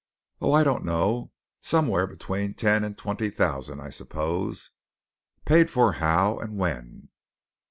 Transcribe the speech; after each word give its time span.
"Oh, 0.41 0.51
I 0.51 0.63
don't 0.63 0.83
know. 0.83 1.31
Somewhere 1.61 2.07
between 2.07 2.55
ten 2.55 2.83
and 2.83 2.97
twenty 2.97 3.29
thousand, 3.29 3.81
I 3.81 3.91
suppose." 3.91 4.71
"Paid 5.45 5.69
for 5.69 5.91
how, 5.91 6.39
and 6.39 6.57
when?" 6.57 7.09